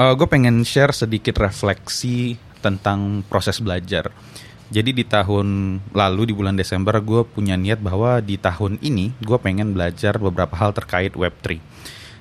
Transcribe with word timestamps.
uh, 0.00 0.14
gue 0.16 0.24
pengen 0.24 0.64
share 0.64 0.96
sedikit 0.96 1.36
refleksi 1.36 2.40
tentang 2.64 3.20
proses 3.28 3.60
belajar. 3.60 4.08
Jadi 4.70 5.02
di 5.02 5.04
tahun 5.04 5.78
lalu 5.90 6.30
di 6.30 6.34
bulan 6.34 6.54
Desember 6.54 6.94
gue 7.02 7.26
punya 7.26 7.58
niat 7.58 7.82
bahwa 7.82 8.22
di 8.22 8.38
tahun 8.38 8.78
ini 8.80 9.12
gue 9.18 9.38
pengen 9.42 9.74
belajar 9.74 10.16
beberapa 10.16 10.54
hal 10.56 10.72
terkait 10.72 11.12
Web3. 11.12 11.58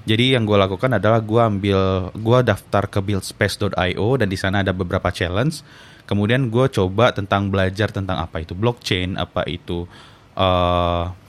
Jadi 0.09 0.33
yang 0.33 0.49
gue 0.49 0.57
lakukan 0.57 0.97
adalah 0.97 1.21
gue 1.21 1.37
ambil 1.37 2.09
gue 2.17 2.39
daftar 2.41 2.89
ke 2.89 2.99
buildspace.io 3.05 4.09
dan 4.17 4.27
di 4.27 4.37
sana 4.39 4.65
ada 4.65 4.73
beberapa 4.73 5.13
challenge. 5.13 5.61
Kemudian 6.09 6.49
gue 6.49 6.65
coba 6.73 7.13
tentang 7.13 7.53
belajar 7.53 7.93
tentang 7.93 8.17
apa 8.17 8.41
itu 8.41 8.57
blockchain, 8.57 9.13
apa 9.21 9.45
itu 9.45 9.85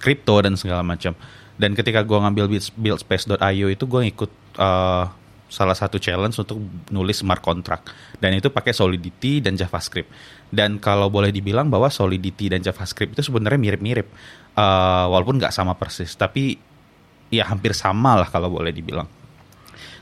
kripto 0.01 0.35
uh, 0.39 0.41
dan 0.41 0.57
segala 0.57 0.81
macam. 0.81 1.13
Dan 1.61 1.77
ketika 1.77 2.01
gue 2.01 2.17
ngambil 2.17 2.49
buildspace.io 2.81 3.69
itu 3.69 3.85
gue 3.85 4.03
ikut 4.09 4.31
uh, 4.57 5.13
salah 5.51 5.75
satu 5.75 5.99
challenge 5.99 6.39
untuk 6.39 6.63
nulis 6.95 7.21
smart 7.21 7.43
contract. 7.43 7.91
Dan 8.17 8.39
itu 8.39 8.49
pakai 8.49 8.71
Solidity 8.71 9.43
dan 9.43 9.59
JavaScript. 9.59 10.09
Dan 10.49 10.79
kalau 10.79 11.11
boleh 11.11 11.35
dibilang 11.35 11.67
bahwa 11.67 11.91
Solidity 11.91 12.49
dan 12.55 12.63
JavaScript 12.63 13.19
itu 13.19 13.27
sebenarnya 13.27 13.59
mirip-mirip. 13.59 14.07
Uh, 14.55 15.07
walaupun 15.11 15.39
nggak 15.39 15.55
sama 15.55 15.79
persis 15.79 16.11
tapi 16.19 16.59
ya 17.31 17.47
hampir 17.47 17.71
sama 17.75 18.19
lah 18.19 18.31
kalau 18.31 18.51
boleh 18.51 18.71
dibilang. 18.71 19.07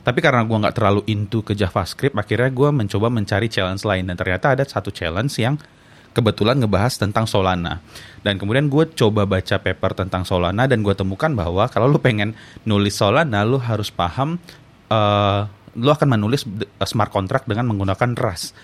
Tapi 0.04 0.24
karena 0.24 0.44
gue 0.44 0.56
nggak 0.56 0.76
terlalu 0.76 1.02
into 1.08 1.44
ke 1.44 1.52
JavaScript 1.52 2.16
akhirnya 2.16 2.48
gue 2.52 2.68
mencoba 2.68 3.08
mencari 3.08 3.48
challenge 3.48 3.82
lain. 3.88 4.04
Dan 4.04 4.16
ternyata 4.20 4.52
ada 4.52 4.64
satu 4.68 4.92
challenge 4.92 5.32
yang 5.40 5.56
kebetulan 6.16 6.58
ngebahas 6.58 6.98
tentang 6.98 7.30
Solana. 7.30 7.78
Dan 8.26 8.42
kemudian 8.42 8.66
gue 8.66 8.90
coba 8.98 9.22
baca 9.22 9.56
paper 9.62 9.92
tentang 9.94 10.26
Solana 10.26 10.66
dan 10.66 10.82
gue 10.82 10.90
temukan 10.96 11.30
bahwa 11.30 11.70
kalau 11.70 11.86
lu 11.86 12.02
pengen 12.02 12.34
nulis 12.66 12.98
Solana 12.98 13.46
lu 13.46 13.62
harus 13.62 13.92
paham 13.94 14.42
uh, 14.88 15.48
lo 15.78 15.90
akan 15.94 16.08
menulis 16.18 16.44
smart 16.84 17.12
contract 17.12 17.46
dengan 17.46 17.68
menggunakan 17.70 18.16
Rust. 18.18 18.56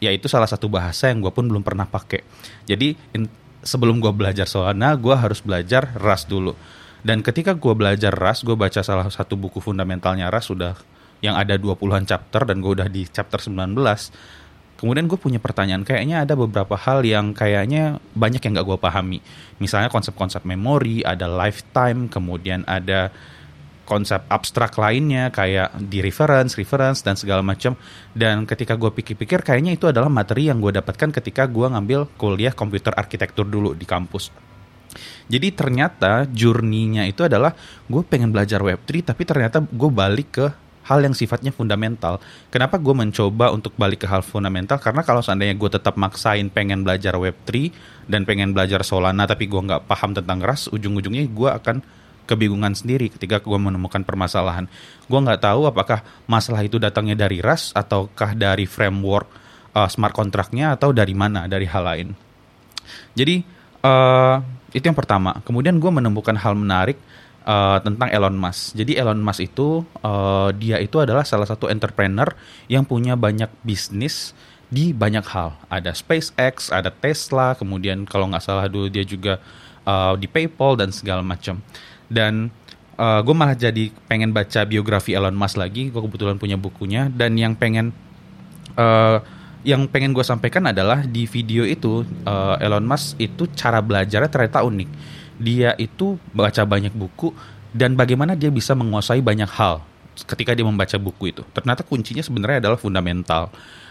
Yaitu 0.00 0.32
salah 0.32 0.48
satu 0.48 0.72
bahasa 0.72 1.12
yang 1.12 1.20
gue 1.20 1.32
pun 1.32 1.44
belum 1.44 1.60
pernah 1.60 1.84
pakai. 1.84 2.24
Jadi 2.64 2.96
in, 3.12 3.28
sebelum 3.60 4.00
gue 4.00 4.10
belajar 4.10 4.48
Solana, 4.48 4.96
gue 4.96 5.12
harus 5.12 5.44
belajar 5.44 5.92
Rust 6.00 6.32
dulu. 6.32 6.56
Dan 7.00 7.24
ketika 7.24 7.56
gue 7.56 7.72
belajar 7.76 8.12
Rust, 8.12 8.44
gue 8.44 8.56
baca 8.56 8.80
salah 8.80 9.08
satu 9.08 9.36
buku 9.36 9.60
fundamentalnya 9.60 10.28
Rust 10.32 10.52
sudah 10.52 10.76
yang 11.20 11.36
ada 11.36 11.60
20-an 11.60 12.08
chapter 12.08 12.48
dan 12.48 12.64
gue 12.64 12.72
udah 12.80 12.88
di 12.88 13.04
chapter 13.08 13.40
19. 13.40 13.76
Kemudian 14.80 15.04
gue 15.04 15.20
punya 15.20 15.36
pertanyaan, 15.36 15.84
kayaknya 15.84 16.24
ada 16.24 16.32
beberapa 16.32 16.72
hal 16.72 17.04
yang 17.04 17.36
kayaknya 17.36 18.00
banyak 18.16 18.40
yang 18.40 18.56
gak 18.56 18.64
gue 18.64 18.78
pahami. 18.80 19.20
Misalnya 19.60 19.92
konsep-konsep 19.92 20.40
memori, 20.48 21.04
ada 21.04 21.28
lifetime, 21.28 22.08
kemudian 22.08 22.64
ada 22.64 23.12
konsep 23.90 24.22
abstrak 24.30 24.78
lainnya 24.78 25.34
kayak 25.34 25.74
di 25.90 25.98
reference, 25.98 26.54
reference 26.54 27.02
dan 27.02 27.18
segala 27.18 27.42
macam. 27.42 27.74
Dan 28.14 28.46
ketika 28.46 28.78
gue 28.78 28.94
pikir-pikir 28.94 29.42
kayaknya 29.42 29.74
itu 29.74 29.90
adalah 29.90 30.06
materi 30.06 30.46
yang 30.46 30.62
gue 30.62 30.70
dapatkan 30.70 31.10
ketika 31.10 31.50
gue 31.50 31.66
ngambil 31.66 32.06
kuliah 32.14 32.54
komputer 32.54 32.94
arsitektur 32.94 33.50
dulu 33.50 33.74
di 33.74 33.82
kampus. 33.82 34.30
Jadi 35.30 35.54
ternyata 35.54 36.26
journey-nya 36.30 37.06
itu 37.10 37.26
adalah 37.26 37.54
gue 37.90 38.02
pengen 38.06 38.30
belajar 38.30 38.62
Web3 38.62 39.10
tapi 39.14 39.22
ternyata 39.26 39.62
gue 39.62 39.90
balik 39.90 40.28
ke 40.30 40.46
hal 40.90 41.06
yang 41.06 41.14
sifatnya 41.14 41.54
fundamental. 41.54 42.18
Kenapa 42.50 42.74
gue 42.74 42.90
mencoba 42.90 43.54
untuk 43.54 43.70
balik 43.78 44.02
ke 44.02 44.08
hal 44.10 44.26
fundamental? 44.26 44.82
Karena 44.82 45.06
kalau 45.06 45.22
seandainya 45.22 45.54
gue 45.54 45.70
tetap 45.70 45.94
maksain 45.94 46.50
pengen 46.50 46.82
belajar 46.82 47.14
Web3 47.14 47.70
dan 48.10 48.26
pengen 48.26 48.50
belajar 48.50 48.82
Solana 48.82 49.30
tapi 49.30 49.46
gue 49.46 49.60
nggak 49.62 49.86
paham 49.86 50.10
tentang 50.18 50.42
RAS, 50.42 50.66
ujung-ujungnya 50.74 51.30
gue 51.30 51.50
akan 51.50 51.99
kebingungan 52.30 52.78
sendiri 52.78 53.10
ketika 53.10 53.42
gue 53.42 53.58
menemukan 53.58 54.06
permasalahan. 54.06 54.70
Gue 55.10 55.18
nggak 55.18 55.42
tahu 55.42 55.66
apakah 55.66 56.06
masalah 56.30 56.62
itu 56.62 56.78
datangnya 56.78 57.18
dari 57.18 57.42
RAS 57.42 57.74
ataukah 57.74 58.38
dari 58.38 58.70
framework 58.70 59.26
uh, 59.74 59.90
smart 59.90 60.14
contract-nya 60.14 60.78
atau 60.78 60.94
dari 60.94 61.12
mana, 61.18 61.50
dari 61.50 61.66
hal 61.66 61.82
lain. 61.82 62.08
Jadi 63.18 63.42
uh, 63.82 64.38
itu 64.70 64.84
yang 64.86 64.94
pertama. 64.94 65.42
Kemudian 65.42 65.82
gue 65.82 65.90
menemukan 65.90 66.38
hal 66.38 66.54
menarik 66.54 66.98
uh, 67.46 67.78
tentang 67.82 68.08
Elon 68.10 68.38
Musk. 68.38 68.78
Jadi 68.78 68.94
Elon 68.94 69.18
Musk 69.18 69.42
itu 69.42 69.82
uh, 70.02 70.54
dia 70.54 70.78
itu 70.78 71.02
adalah 71.02 71.26
salah 71.26 71.46
satu 71.46 71.66
entrepreneur 71.66 72.30
yang 72.70 72.86
punya 72.86 73.18
banyak 73.18 73.50
bisnis 73.66 74.32
di 74.70 74.94
banyak 74.94 75.26
hal. 75.26 75.58
Ada 75.66 75.90
SpaceX, 75.90 76.70
ada 76.70 76.94
Tesla, 76.94 77.58
kemudian 77.58 78.06
kalau 78.06 78.30
nggak 78.30 78.44
salah 78.44 78.70
dulu 78.70 78.86
dia 78.86 79.02
juga 79.02 79.42
uh, 79.82 80.14
di 80.14 80.30
PayPal 80.30 80.78
dan 80.78 80.94
segala 80.94 81.26
macam 81.26 81.58
dan 82.10 82.50
uh, 83.00 83.24
gue 83.24 83.32
malah 83.32 83.56
jadi 83.56 83.88
pengen 84.10 84.34
baca 84.34 84.66
biografi 84.68 85.16
Elon 85.16 85.32
Musk 85.32 85.56
lagi. 85.56 85.88
Gue 85.88 86.02
kebetulan 86.04 86.36
punya 86.36 86.60
bukunya. 86.60 87.08
Dan 87.08 87.38
yang 87.40 87.56
pengen 87.56 87.96
uh, 88.76 89.22
yang 89.64 89.88
pengen 89.88 90.12
gue 90.12 90.24
sampaikan 90.26 90.68
adalah 90.68 91.06
di 91.06 91.24
video 91.24 91.64
itu 91.64 92.04
uh, 92.28 92.60
Elon 92.60 92.84
Musk 92.84 93.16
itu 93.16 93.48
cara 93.56 93.80
belajarnya 93.80 94.28
ternyata 94.28 94.66
unik. 94.66 94.90
Dia 95.40 95.72
itu 95.80 96.20
baca 96.36 96.66
banyak 96.68 96.92
buku 96.92 97.32
dan 97.72 97.96
bagaimana 97.96 98.36
dia 98.36 98.52
bisa 98.52 98.76
menguasai 98.76 99.24
banyak 99.24 99.48
hal 99.48 99.80
ketika 100.28 100.52
dia 100.52 100.66
membaca 100.66 100.96
buku 101.00 101.32
itu. 101.32 101.42
Ternyata 101.56 101.80
kuncinya 101.86 102.20
sebenarnya 102.20 102.60
adalah 102.66 102.76
fundamental. 102.76 103.48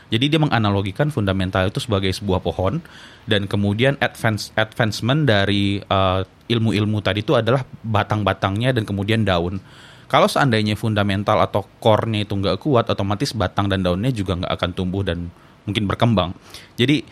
Jadi 0.09 0.25
dia 0.25 0.41
menganalogikan 0.41 1.13
fundamental 1.13 1.69
itu 1.69 1.77
sebagai 1.77 2.09
sebuah 2.09 2.41
pohon 2.41 2.81
dan 3.29 3.45
kemudian 3.45 3.93
advance 4.01 4.49
advancement 4.57 5.29
dari 5.29 5.85
uh, 5.85 6.25
ilmu-ilmu 6.49 6.97
tadi 7.05 7.21
itu 7.21 7.37
adalah 7.37 7.61
batang-batangnya 7.85 8.73
dan 8.73 8.83
kemudian 8.83 9.21
daun. 9.21 9.61
Kalau 10.09 10.25
seandainya 10.25 10.73
fundamental 10.73 11.37
atau 11.37 11.61
core-nya 11.77 12.25
itu 12.25 12.33
nggak 12.33 12.57
kuat, 12.65 12.89
otomatis 12.89 13.29
batang 13.37 13.69
dan 13.69 13.85
daunnya 13.85 14.09
juga 14.09 14.33
nggak 14.41 14.53
akan 14.57 14.69
tumbuh 14.73 15.05
dan 15.05 15.29
mungkin 15.69 15.85
berkembang. 15.85 16.33
Jadi 16.73 17.05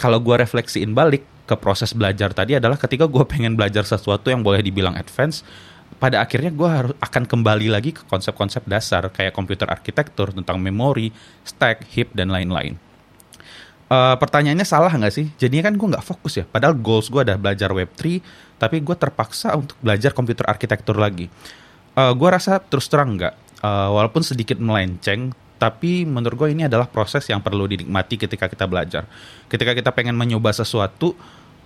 kalau 0.00 0.16
gue 0.24 0.32
refleksiin 0.40 0.96
balik 0.96 1.28
ke 1.44 1.52
proses 1.60 1.92
belajar 1.92 2.32
tadi 2.32 2.56
adalah 2.56 2.80
ketika 2.80 3.04
gue 3.04 3.24
pengen 3.28 3.52
belajar 3.52 3.84
sesuatu 3.84 4.32
yang 4.32 4.40
boleh 4.40 4.64
dibilang 4.64 4.96
advance, 4.96 5.44
pada 6.00 6.24
akhirnya 6.24 6.48
gue 6.48 6.68
harus 6.68 6.94
akan 7.04 7.28
kembali 7.28 7.68
lagi 7.68 7.92
ke 7.92 8.08
konsep-konsep 8.08 8.64
dasar 8.64 9.04
kayak 9.12 9.36
komputer 9.36 9.68
arsitektur 9.68 10.32
tentang 10.32 10.56
memori, 10.56 11.12
stack, 11.44 11.84
heap 11.92 12.16
dan 12.16 12.32
lain-lain. 12.32 12.87
Uh, 13.88 14.20
pertanyaannya 14.20 14.68
salah 14.68 14.92
nggak 14.92 15.14
sih? 15.16 15.32
Jadinya 15.40 15.72
kan 15.72 15.80
gue 15.80 15.88
nggak 15.96 16.04
fokus 16.04 16.36
ya. 16.36 16.44
Padahal 16.44 16.76
goals 16.76 17.08
gue 17.08 17.24
ada 17.24 17.40
belajar 17.40 17.72
Web3, 17.72 18.20
tapi 18.60 18.84
gue 18.84 18.92
terpaksa 18.92 19.56
untuk 19.56 19.80
belajar 19.80 20.12
komputer 20.12 20.44
arsitektur 20.44 21.00
lagi. 21.00 21.32
Uh, 21.96 22.12
gue 22.12 22.28
rasa 22.28 22.60
terus 22.60 22.84
terang 22.92 23.16
nggak, 23.16 23.64
uh, 23.64 23.88
walaupun 23.96 24.20
sedikit 24.20 24.60
melenceng, 24.60 25.32
tapi 25.56 26.04
menurut 26.04 26.36
gue 26.36 26.48
ini 26.52 26.68
adalah 26.68 26.84
proses 26.84 27.24
yang 27.32 27.40
perlu 27.40 27.64
dinikmati 27.64 28.20
ketika 28.20 28.44
kita 28.52 28.68
belajar. 28.68 29.08
Ketika 29.48 29.72
kita 29.72 29.90
pengen 29.96 30.20
mencoba 30.20 30.52
sesuatu, 30.52 31.16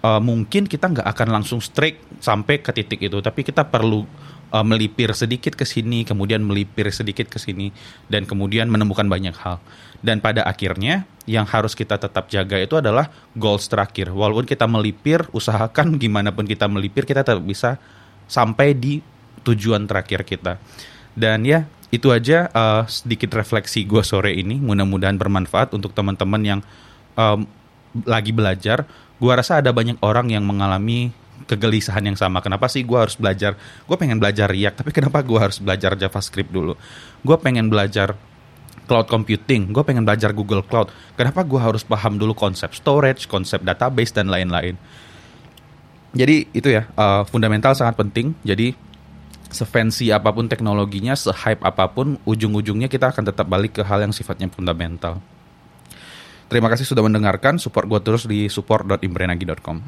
uh, 0.06 0.22
mungkin 0.22 0.70
kita 0.70 0.94
nggak 0.94 1.06
akan 1.10 1.28
langsung 1.42 1.58
straight 1.58 1.98
sampai 2.22 2.62
ke 2.62 2.70
titik 2.70 3.02
itu, 3.02 3.18
tapi 3.18 3.42
kita 3.42 3.66
perlu 3.66 4.06
melipir 4.52 5.08
sedikit 5.16 5.56
ke 5.56 5.64
sini, 5.64 6.04
kemudian 6.04 6.44
melipir 6.44 6.84
sedikit 6.92 7.24
ke 7.24 7.40
sini, 7.40 7.72
dan 8.12 8.28
kemudian 8.28 8.68
menemukan 8.68 9.08
banyak 9.08 9.32
hal. 9.32 9.64
Dan 10.04 10.20
pada 10.20 10.44
akhirnya 10.44 11.08
yang 11.28 11.46
harus 11.46 11.78
kita 11.78 11.98
tetap 11.98 12.26
jaga 12.26 12.58
itu 12.58 12.74
adalah 12.78 13.10
goals 13.38 13.70
terakhir. 13.70 14.10
Walaupun 14.10 14.46
kita 14.46 14.66
melipir, 14.66 15.22
usahakan 15.30 15.94
gimana 16.02 16.34
pun 16.34 16.46
kita 16.46 16.66
melipir, 16.66 17.06
kita 17.06 17.22
tetap 17.22 17.42
bisa 17.42 17.78
sampai 18.26 18.74
di 18.74 18.98
tujuan 19.46 19.86
terakhir 19.86 20.26
kita. 20.26 20.58
Dan 21.14 21.46
ya 21.46 21.68
itu 21.92 22.08
aja 22.08 22.48
uh, 22.50 22.82
sedikit 22.88 23.36
refleksi 23.38 23.86
gue 23.86 24.02
sore 24.02 24.34
ini. 24.34 24.58
Mudah-mudahan 24.58 25.14
bermanfaat 25.14 25.76
untuk 25.76 25.94
teman-teman 25.94 26.42
yang 26.42 26.60
um, 27.14 27.46
lagi 28.08 28.32
belajar 28.32 28.88
gue 29.22 29.30
rasa 29.30 29.62
ada 29.62 29.70
banyak 29.70 30.02
orang 30.02 30.34
yang 30.34 30.42
mengalami 30.42 31.14
kegelisahan 31.46 32.02
yang 32.02 32.18
sama. 32.18 32.42
Kenapa 32.42 32.66
sih 32.66 32.82
gue 32.82 32.98
harus 32.98 33.14
belajar? 33.14 33.54
Gue 33.86 33.94
pengen 33.94 34.18
belajar 34.18 34.50
React, 34.50 34.82
tapi 34.82 34.90
kenapa 34.90 35.22
gue 35.22 35.38
harus 35.38 35.62
belajar 35.62 35.94
JavaScript 35.94 36.50
dulu? 36.50 36.74
Gue 37.22 37.36
pengen 37.38 37.70
belajar 37.70 38.18
cloud 38.92 39.08
computing, 39.08 39.72
gue 39.72 39.80
pengen 39.80 40.04
belajar 40.04 40.36
Google 40.36 40.60
Cloud. 40.60 40.92
Kenapa 41.16 41.40
gue 41.48 41.56
harus 41.56 41.80
paham 41.80 42.20
dulu 42.20 42.36
konsep 42.36 42.76
storage, 42.76 43.24
konsep 43.24 43.64
database, 43.64 44.12
dan 44.12 44.28
lain-lain? 44.28 44.76
Jadi 46.12 46.52
itu 46.52 46.68
ya, 46.68 46.84
uh, 47.00 47.24
fundamental 47.24 47.72
sangat 47.72 47.96
penting. 47.96 48.36
Jadi 48.44 48.76
sefancy 49.48 50.12
apa 50.12 50.28
pun 50.28 50.44
teknologinya, 50.44 51.16
se-hype 51.16 51.64
apa 51.64 51.88
pun, 51.88 52.20
ujung-ujungnya 52.28 52.92
kita 52.92 53.16
akan 53.16 53.32
tetap 53.32 53.48
balik 53.48 53.80
ke 53.80 53.82
hal 53.82 54.04
yang 54.04 54.12
sifatnya 54.12 54.52
fundamental. 54.52 55.24
Terima 56.52 56.68
kasih 56.68 56.84
sudah 56.84 57.00
mendengarkan. 57.00 57.56
Support 57.56 57.88
gue 57.88 58.00
terus 58.04 58.28
di 58.28 58.44
support.imbrenagi.com. 58.52 59.80